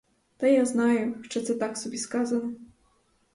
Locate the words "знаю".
0.65-1.23